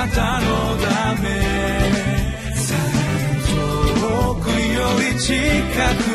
[0.00, 0.46] なたの
[0.78, 1.28] ため。
[4.00, 5.34] 遠くより近
[6.04, 6.09] く。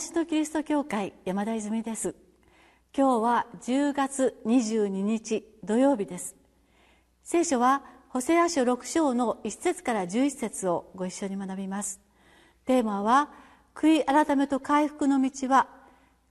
[0.00, 2.14] 習志野キリスト教会山田泉です。
[2.96, 6.36] 今日は10月22日土曜日です。
[7.22, 12.00] 聖書はホセア書6章の1節から11節をご一緒に学びます。
[12.64, 13.28] テーマは
[13.74, 15.68] 悔い改めと回復の道は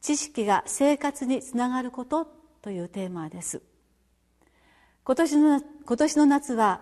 [0.02, 2.26] 知識が生活につながること
[2.64, 3.62] というテーマです。
[5.04, 6.82] 今年の今年の夏は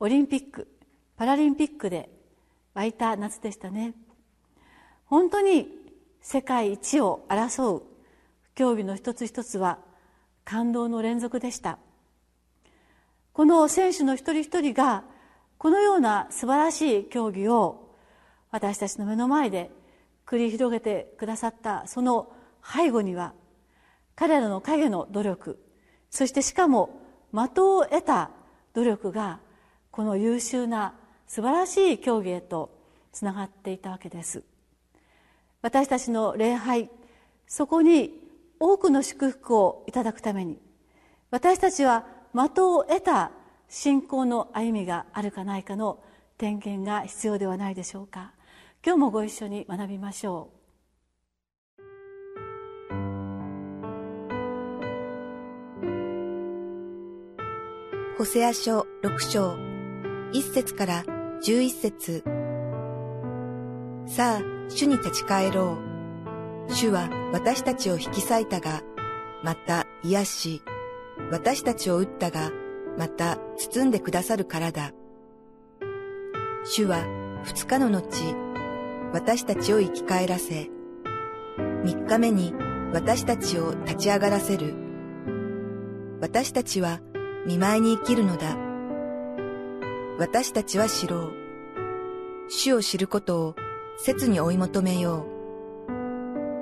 [0.00, 0.66] オリンピック
[1.16, 2.10] パラリンピックで
[2.74, 3.94] 湧いた夏でしたね。
[5.06, 5.83] 本当に
[6.24, 7.82] 世界一を争う
[8.54, 9.78] 競技の一つ一つは
[10.42, 11.78] 感動の連続でした。
[13.34, 15.04] この選手の一人一人が
[15.58, 17.94] このような素晴らしい競技を
[18.50, 19.70] 私たちの目の前で
[20.24, 22.32] 繰り広げてくださったその
[22.64, 23.34] 背後には
[24.16, 25.62] 彼らの影の努力
[26.08, 27.02] そしてしかも
[27.32, 28.30] 的を得た
[28.72, 29.40] 努力が
[29.90, 30.94] この優秀な
[31.26, 32.70] 素晴らしい競技へと
[33.12, 34.42] つながっていたわけです。
[35.64, 36.90] 私たちの礼拝
[37.46, 38.12] そこに
[38.60, 40.58] 多くの祝福をいただくために
[41.30, 43.30] 私たちは的を得た
[43.70, 46.00] 信仰の歩みがあるかないかの
[46.36, 48.32] 点検が必要ではないでしょうか。
[48.84, 50.64] 今日もご一緒に学びましょう。
[58.18, 59.54] ホセア書6章
[60.32, 61.04] 1節から
[61.42, 62.43] 11節。
[64.06, 65.78] さあ主に立ち返ろ
[66.68, 66.72] う。
[66.72, 68.82] 主は私たちを引き裂いたが、
[69.42, 70.62] また癒し、
[71.30, 72.50] 私たちを打ったが、
[72.98, 74.92] また包んでくださるからだ。
[76.64, 77.04] 主は
[77.44, 78.34] 二日の後、
[79.12, 80.70] 私たちを生き返らせ、
[81.84, 82.54] 三日目に
[82.92, 84.74] 私たちを立ち上がらせる。
[86.20, 87.00] 私たちは
[87.46, 88.56] 見舞いに生きるのだ。
[90.18, 91.32] 私たちは知ろう。
[92.48, 93.54] 主を知ることを
[93.96, 95.26] 切に追い求めよ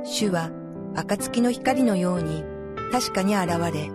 [0.05, 0.07] う。
[0.07, 0.51] 主は
[0.95, 2.45] 暁の光のように
[2.91, 3.91] 確かに現れ、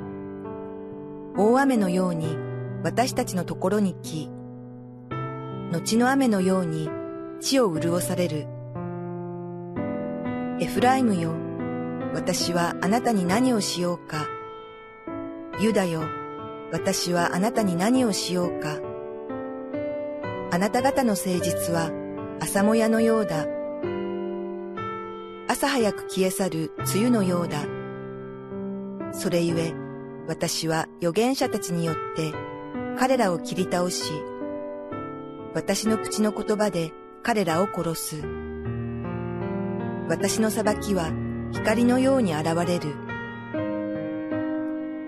[1.37, 2.35] 大雨のように
[2.83, 4.29] 私たちのところに来、
[5.71, 6.89] 後の雨のように
[7.39, 8.47] 地を潤される。
[10.59, 11.33] エフライムよ、
[12.15, 14.25] 私はあなたに何をしようか。
[15.59, 16.01] ユダよ、
[16.71, 18.77] 私はあなたに何をしようか。
[20.49, 21.91] あなた方の誠実は
[22.39, 23.47] 朝もやのようだ。
[25.47, 27.65] 朝早く消え去る梅雨のようだ。
[29.11, 29.73] それゆえ、
[30.27, 32.33] 私は預言者たちによって
[32.97, 34.11] 彼らを切り倒し、
[35.53, 36.91] 私の口の言葉で
[37.23, 38.21] 彼らを殺す。
[40.07, 41.11] 私の裁きは
[41.51, 42.95] 光のように現れる。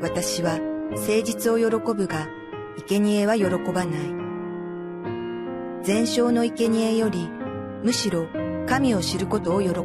[0.01, 0.59] 私は
[0.91, 2.27] 誠実を喜ぶが、
[2.87, 4.18] 生贄は喜ばない。
[5.81, 7.29] 全焼の生贄より、
[7.83, 8.27] むしろ
[8.67, 9.79] 神を知ることを喜ぶ。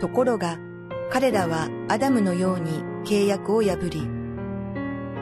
[0.00, 0.58] ところが、
[1.10, 4.08] 彼らはアダムのように契約を破り、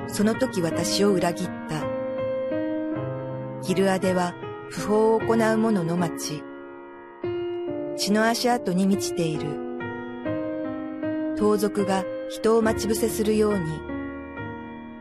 [0.08, 1.84] その時私を裏切った。
[3.62, 4.34] ギルアデは
[4.70, 6.42] 不法を行う者の町。
[7.96, 9.68] 血の足跡に満ちている。
[11.36, 13.80] 盗賊が人を待ち伏せするように、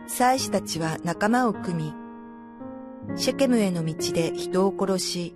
[0.08, 2.07] 祭司たちは仲間を組み、
[3.16, 5.36] シェケムへの道で人を殺し、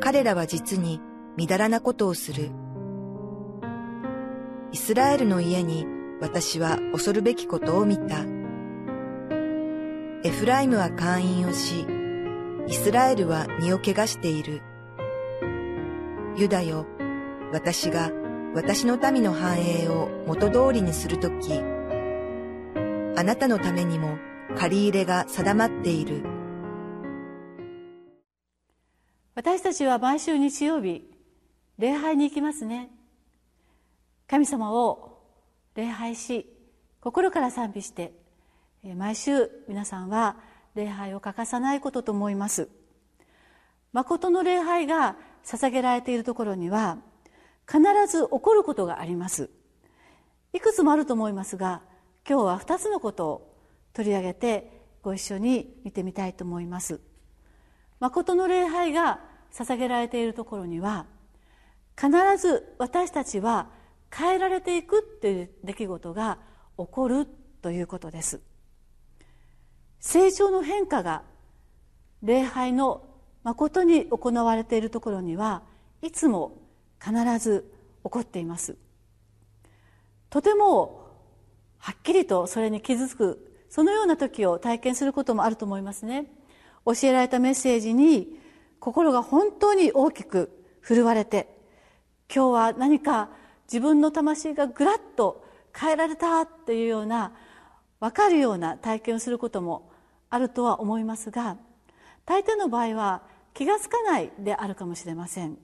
[0.00, 1.00] 彼らは実に
[1.36, 2.50] みだらなことをする。
[4.72, 5.86] イスラエルの家に
[6.20, 8.24] 私は恐るべきことを見た。
[10.24, 11.86] エフライムは会員をし、
[12.66, 14.62] イスラエルは身を汚している。
[16.36, 16.86] ユダよ、
[17.52, 18.10] 私が
[18.54, 24.18] 私の民の繁栄を元通りにするとき、あなたのためにも
[24.56, 26.24] 借り入れが定まっている。
[29.34, 31.08] 私たちは毎週日曜日
[31.78, 32.90] 礼拝に行きますね。
[34.26, 35.22] 神様を
[35.74, 36.46] 礼拝し
[37.00, 38.12] 心から賛美して
[38.96, 40.36] 毎週皆さんは
[40.74, 42.68] 礼拝を欠かさないことと思います。
[43.92, 46.98] 誠の礼拝が捧げられているところには
[47.66, 49.50] 必ず起こることがあります。
[50.52, 51.82] いくつもあると思いますが
[52.28, 53.47] 今日は2つのことを
[53.92, 57.00] 取り上げてご一緒に見てみたいと思います。
[58.00, 59.20] 誠の礼拝が
[59.52, 61.06] 捧げられているところには
[61.96, 63.70] 必ず私たちは
[64.14, 66.38] 変えられていくっていう出来事が
[66.76, 67.26] 起こる
[67.60, 68.40] ということです。
[70.00, 71.22] 成長の変化が
[72.22, 73.04] 礼拝の
[73.42, 75.62] 誠に行われているところには
[76.02, 76.58] いつも
[77.02, 77.72] 必ず
[78.04, 78.76] 起こっています。
[80.30, 81.08] とても
[81.78, 86.26] はっきりとそれに傷つくそのような時を体験することもあると思いますね。
[86.84, 88.38] 教えられたメッセージに
[88.80, 91.48] 心が本当に大きく振るわれて
[92.34, 93.28] 今日は何か
[93.66, 95.44] 自分の魂がぐらっと
[95.76, 97.32] 変えられたっていうような
[98.00, 99.90] 分かるような体験をすることも
[100.30, 101.56] あるとは思いますが
[102.24, 103.22] 大抵の場合は
[103.54, 105.58] 気が付かないであるかもしれません。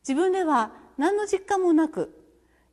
[0.00, 2.12] 自分では何の実感もなく、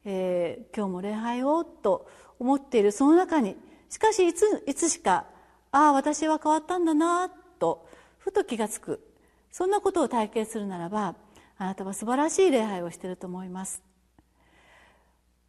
[0.06, 2.07] えー、今日も礼拝をと
[2.40, 3.56] 思っているその中に
[3.89, 5.25] しかしいついつしか
[5.71, 7.88] ああ私は変わったんだなと
[8.18, 9.06] ふと気が付く。
[9.51, 11.15] そんなことを体験するならば
[11.57, 13.83] あなたは素晴らしい礼拝をしていると思います。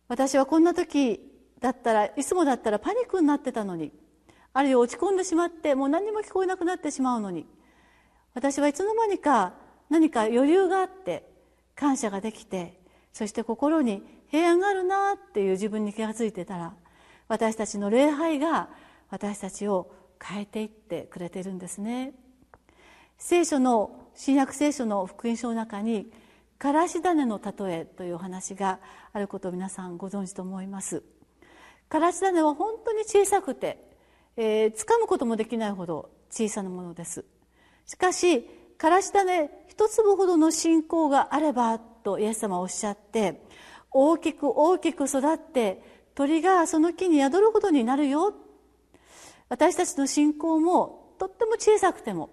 [0.08, 1.20] 私はこんな時
[1.60, 3.92] だったらいつもだったらパニックになってたのに
[4.52, 7.46] あるいは落ち込んでしまってもう何も聞こえなくなってしまうのに
[8.34, 9.54] 私はいつの間にか
[9.88, 11.28] 何か余裕があって
[11.76, 12.80] 感謝ができて
[13.12, 16.72] そして心に平安があるなっていう自分に気が付いてたら
[17.30, 18.68] 私たちの礼拝が
[19.08, 22.12] 私たちを変えていってくれているんですね。
[23.18, 26.10] 聖書の新約聖書の福音書の中に
[26.58, 28.80] からし種の例えというお話が
[29.12, 31.04] あることを皆さんご存知と思います。
[31.88, 33.78] からし種は本当に小さくて、
[34.36, 37.24] えー、掴むこともできないほど小さなものです。
[37.86, 38.42] しかし
[38.76, 43.40] からし種一粒ほどの信仰があればとイエス様はおっしゃって
[43.92, 48.34] 大きく大きく育って鳥がその木に宿るほどになるよ。
[49.48, 52.28] 私たちの信仰もとっても小さくても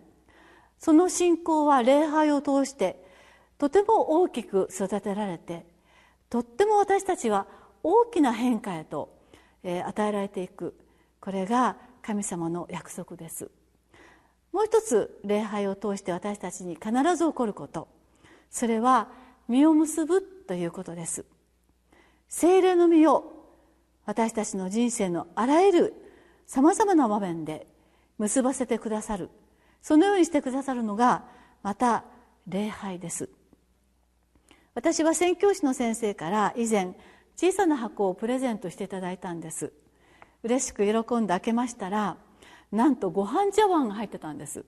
[0.78, 3.02] その信仰は礼拝を通して
[3.58, 5.66] とても大きく育てられて
[6.30, 7.48] とっても私たちは
[7.82, 9.16] 大きな変化へと、
[9.64, 10.76] え与えられていく。
[11.22, 13.50] これが神様の約束です。
[14.52, 17.88] もう一つ礼拝を通して私たちに必ず起こること。
[18.50, 19.08] それは
[19.48, 21.24] 実を結ぶということです。
[22.28, 23.37] 精霊の実を
[24.08, 25.94] 私たちの人生のあらゆる
[26.46, 27.68] さまざまな場面で
[28.18, 29.30] 結ばせてくださる。
[29.82, 31.26] そのようにしてくださるのが
[31.62, 32.06] また
[32.48, 33.30] 礼拝です。
[34.76, 36.96] 私は宣教師の先生から以前
[37.36, 39.74] 小さな箱をプレゼントしていただいたんです。
[40.42, 42.16] 嬉しく喜んで開けましたら
[42.72, 44.64] なんとご飯茶碗が入ってたんです。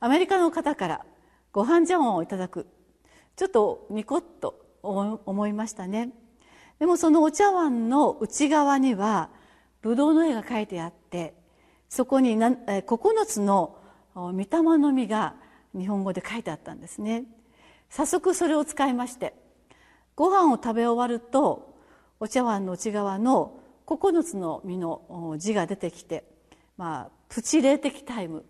[0.00, 1.06] アメリカの方から
[1.52, 2.66] ご飯茶碗をいただく。
[3.36, 6.10] ちょっとニコッと思いましたね。
[6.80, 9.28] でもそのお茶碗の内側には
[9.82, 11.34] ブドウの絵が描いてあって
[11.88, 13.76] そこに9つの
[14.14, 14.46] 御霊
[14.78, 15.34] の実が
[15.76, 17.24] 日本語で書いてあったんですね。
[17.90, 19.34] 早速それを使いまして
[20.16, 21.76] ご飯を食べ終わると
[22.18, 26.24] お茶碗の内側の9つの実の字が出てきて、
[26.78, 28.44] まあ、プチ霊的タイム、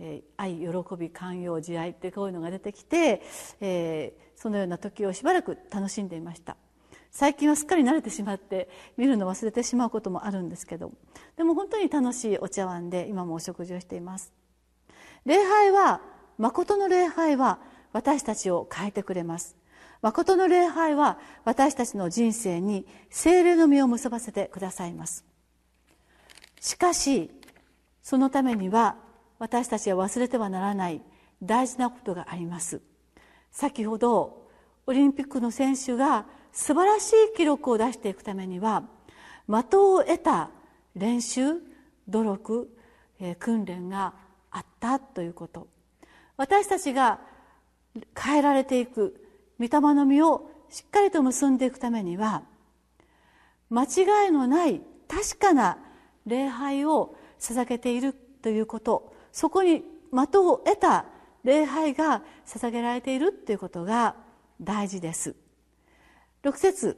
[0.00, 0.66] えー、愛喜
[0.98, 3.22] び寛容慈愛ってこういうのが出てきて、
[3.60, 6.56] えー、そのような時をしばらく楽しんでいました。
[7.10, 10.92] 最近はすっかり慣れてしまって見るの忘れてしまうこともあるんですけど
[11.36, 14.32] でも本当に楽しいお茶碗で今もお食事をしています。
[15.24, 16.00] 礼拝は
[16.38, 17.58] 誠の礼拝は
[17.92, 19.56] 私たちを変えてくれます。
[20.00, 25.24] 誠の礼拝は私たちの人生に精霊の実を結ばせてくださいます。
[26.60, 27.30] しかし
[28.02, 28.96] そのためには
[29.38, 31.02] 私たちは忘れてはならない
[31.42, 32.80] 大事なことがあります。
[33.50, 34.48] 先ほど
[34.86, 38.84] オリンピックの選手が素晴らしい記録を出していくためには
[39.46, 40.50] 的を得た
[40.94, 41.54] 練習
[42.08, 42.76] 努力、
[43.20, 44.14] えー、訓練が
[44.50, 45.68] あったということ。
[46.36, 47.20] 私たちが
[48.16, 49.24] 変えられていく
[49.58, 52.42] 御霊の実をしっかりと結んでいくためには
[53.70, 55.78] 間違いのない確かな
[56.26, 59.12] 礼拝を捧げているということ。
[59.32, 61.06] そこに的を得た
[61.44, 64.16] 礼拝が捧げられているということが
[64.60, 65.34] 大事です。
[66.44, 66.96] 6節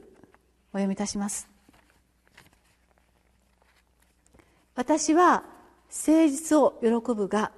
[0.71, 1.49] お読みいたします。
[4.75, 5.43] 私は
[5.89, 7.51] 誠実を喜ぶが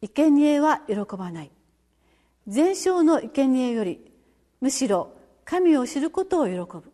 [0.00, 1.50] 生贄は喜ばない。
[2.46, 4.00] 全焼の生贄より
[4.60, 5.12] むしろ
[5.44, 6.92] 神を知ることを喜ぶ。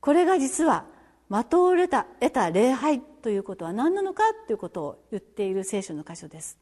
[0.00, 0.84] これが実は
[1.28, 6.56] 的を得た得た礼拝ということは何なのかということを言っている聖書の箇所です。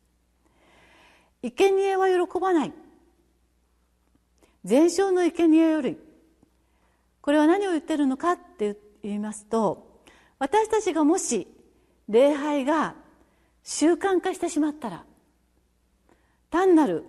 [1.42, 2.72] 生贄は喜ばない。
[4.64, 5.98] 全焼の生贄より
[7.22, 10.02] これは何を言ってるのかって言いますと
[10.38, 11.48] 私たちがもし
[12.08, 12.94] 礼拝が
[13.62, 15.04] 習慣化してしまったら
[16.50, 17.04] 単なる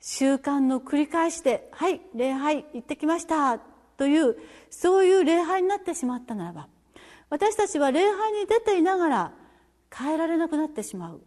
[0.00, 3.60] 習慣の繰り返しで「はい礼拝行ってきました」
[3.98, 4.36] という
[4.70, 6.68] そういう礼拝になってしまったならば
[7.28, 9.32] 私たちは礼拝に出ていながら
[9.94, 11.20] 変えられなくなってしまう。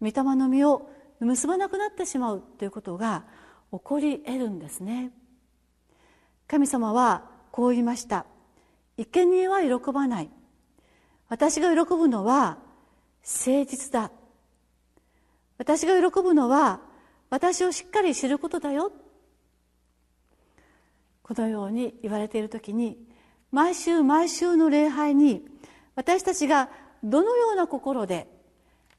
[0.00, 0.90] 御霊の実を
[1.20, 3.24] 結ばなくなってしまうということが
[3.72, 5.12] 起こり得るんですね。
[6.50, 8.26] 神様はこう言いました
[8.96, 10.30] 生贄は喜ばない。
[11.28, 12.58] 私が喜ぶのは
[13.22, 14.10] 誠実だ。
[15.58, 16.80] 私が喜ぶのは
[17.30, 18.90] 私をしっかり知ることだよ。
[21.22, 22.98] このように言われている時に
[23.52, 25.44] 毎週毎週の礼拝に
[25.94, 26.68] 私たちが
[27.04, 28.26] どのような心で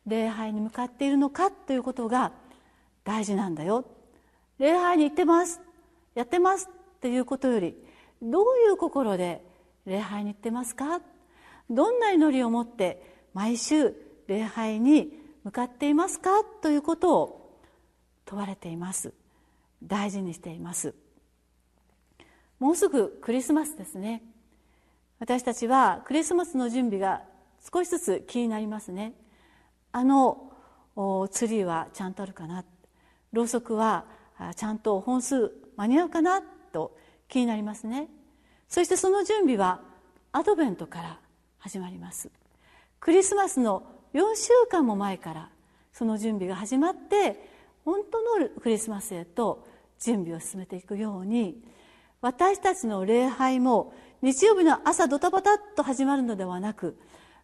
[0.08, 2.32] 礼拝に向かっているのかということが
[3.04, 3.84] 大事なんだよ。
[4.58, 5.60] 礼拝に行ってます。
[6.16, 6.70] やってます。
[7.02, 7.76] っていうことより
[8.22, 9.44] どういう心で
[9.88, 11.02] 礼拝に行ってますか？
[11.68, 13.02] どんな祈りを持って
[13.34, 13.96] 毎週
[14.28, 15.12] 礼拝に
[15.44, 16.44] 向かっていますか？
[16.62, 17.60] ということを
[18.26, 19.14] 問われています。
[19.82, 20.94] 大事にしています。
[22.60, 24.22] もうすぐクリスマスですね。
[25.18, 27.24] 私たちはクリスマスの準備が
[27.74, 29.14] 少しずつ気になりますね。
[29.92, 30.52] あの
[31.32, 32.64] ツリーはちゃんとあるかな？
[33.34, 34.06] ろうそくは
[34.56, 36.44] ちゃんと本数間に合うかな？
[36.72, 36.96] と
[37.28, 38.08] 気になりますね。
[38.68, 39.82] そしてその準備は
[40.32, 41.20] アドベントから
[41.60, 42.30] 始まります。
[43.00, 45.50] クリスマスの4週間も前から
[45.92, 47.50] その準備が始まって
[47.86, 49.68] 本当のクリスマスへと
[50.00, 51.62] 準備を進めていくように
[52.22, 56.98] 私たちの礼拝も日曜日の朝ドタバタっと始まるのではなく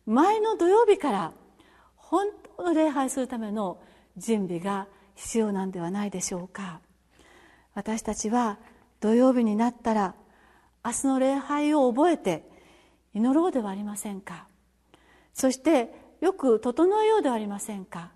[0.06, 1.34] 前の土曜日から
[1.96, 3.80] 本当の礼拝するための
[4.16, 6.80] 準備が必要なんではないでしょうか。
[7.74, 8.58] 私たちは
[9.00, 10.16] 土曜日になったら
[10.84, 12.50] 明日の礼拝を覚えて
[13.13, 14.48] 祈ろうではありませんか。
[15.34, 18.12] そしてよく整えようではありませんか。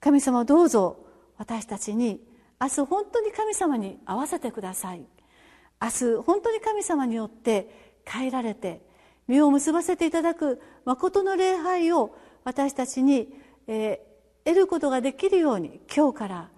[0.00, 1.06] 神様どうぞ
[1.38, 2.20] 私たちに
[2.60, 5.04] 明日本当に神様に合わせてください。
[5.80, 8.82] 明日本当に神様によって変えられて
[9.26, 13.34] 身を結ばせていただく誠の礼拝を私たちに、
[13.66, 16.50] えー、得ることができるように今日から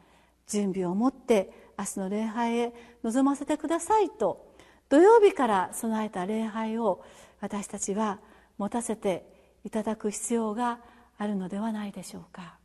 [0.47, 4.55] 準備を持って明日の礼拝へ臨ませてくださいと
[4.89, 7.05] 土曜日から備えた礼拝を
[7.41, 8.21] 私たちは
[8.59, 9.27] 持たせて
[9.65, 10.79] いただく必要が
[11.19, 12.59] あるのではないでしょうか。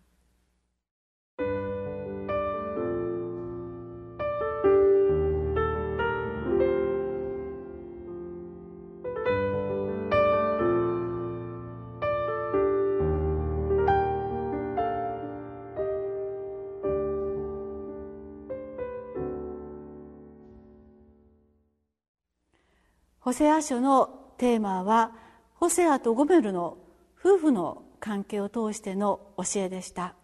[23.30, 24.10] ホセア書の
[24.40, 25.12] テーマは
[25.54, 26.80] ホセアとゴメルの
[27.24, 30.16] 夫婦の関係を通しての教えでした。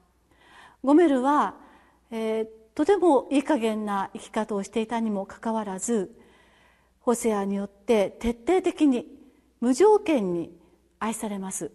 [0.84, 1.54] ゴメルは、
[2.10, 6.18] えー、とてもいい加減な生き方をしていたにもかかわらず
[7.00, 9.06] ホセアによって徹底的に
[9.62, 10.52] 無条件に
[10.98, 11.72] 愛されます。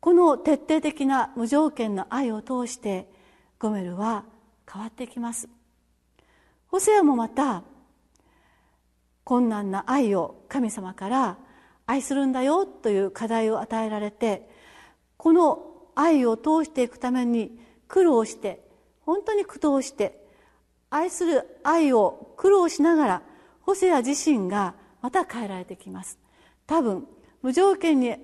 [0.00, 3.10] この徹底的な無条件の愛を通して
[3.58, 4.24] ゴメルは
[4.72, 5.50] 変わってきます。
[6.68, 7.62] ホセアもまた
[9.28, 11.36] 困難な愛を神様から
[11.84, 14.48] 愛するんだよという課題を与えられて
[15.18, 17.50] この愛を通していくために
[17.88, 18.64] 苦労して
[19.02, 20.18] 本当に苦闘して
[20.88, 23.22] 愛する愛を苦労しながら
[23.60, 26.18] ホセア自身がまた変えられてきます。
[26.66, 27.06] 多分
[27.42, 28.16] 無条件に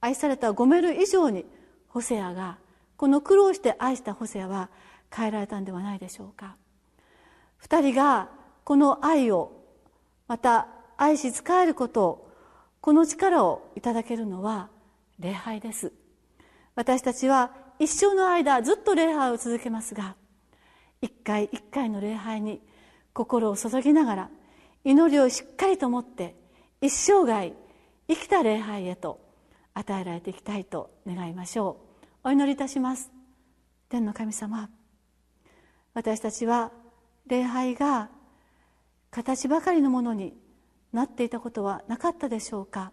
[0.00, 1.44] 愛されたゴメル以上に
[1.88, 2.58] ホセアが
[2.96, 4.70] この苦労して愛したホセアは
[5.12, 6.54] 変えられたんではないでしょうか。
[7.56, 8.28] 二人が
[8.62, 9.61] この愛を
[10.32, 12.32] また愛し仕えることを
[12.80, 14.70] この力をいただけるのは
[15.18, 15.92] 礼拝です。
[16.74, 20.16] 私たちは一生の間ずっと礼拝を続けますが
[21.02, 22.62] 一回一回の礼拝に
[23.12, 24.30] 心を注ぎながら
[24.84, 26.34] 祈りをしっかりと持って
[26.80, 27.52] 一生涯
[28.08, 29.20] 生きた礼拝へと
[29.74, 31.76] 与えられていきたいと願いましょ
[32.24, 32.28] う。
[32.28, 33.12] お祈りいたします。
[33.90, 34.70] 天の神様
[35.92, 36.72] 私たちは
[37.26, 38.08] 礼拝が
[39.12, 40.32] 形ばかりのものに
[40.92, 42.92] なっていたことはなかったでしょうか。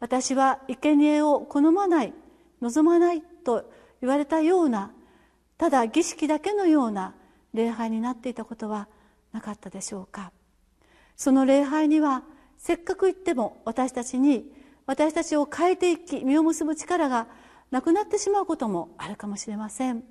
[0.00, 2.12] 私は生贄を好まない
[2.60, 3.70] 望まないと
[4.00, 4.90] 言われたような
[5.56, 7.14] ただ儀式だけのような
[7.54, 8.88] 礼拝になっていたことは
[9.32, 10.32] なかったでしょうか。
[11.16, 12.24] その礼拝には
[12.58, 14.50] せっかく言っても私たちに
[14.86, 17.28] 私たちを変えていき実を結ぶ力が
[17.70, 20.02] なくなってしまうこともあるかもしれません。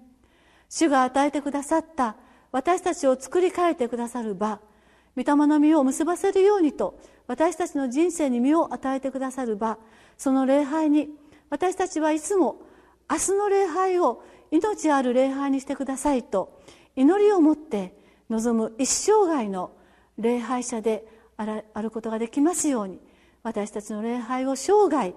[0.69, 2.15] 主が与えてくださった
[2.53, 4.59] 私たちを作り変えてくださる場
[5.19, 6.97] 御霊の実を結ばせるようにと
[7.27, 9.77] 私たちの人生に実を与えてくださる場
[10.17, 11.09] その礼拝に
[11.49, 12.61] 私たちはいつも
[13.11, 16.61] 明日の礼拝を命ある礼拝にしてくださいと
[16.95, 17.93] 祈りを持って
[18.29, 19.71] 望む一生涯の
[20.17, 21.05] 礼拝者で
[21.37, 22.99] あることができますように
[23.43, 25.13] 私たちの礼拝を生涯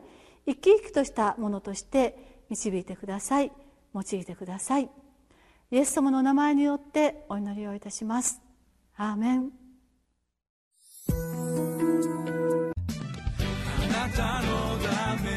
[0.47, 3.52] 生き生きとしたものとして導いてください
[3.94, 4.88] 用いてください。
[5.71, 8.40] イエス様のお名前によってお祈りをいたします。
[8.97, 9.62] アーメン。
[14.16, 15.31] たのため。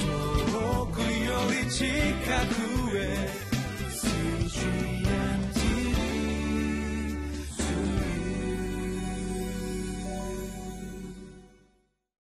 [0.00, 2.11] 遠くより近く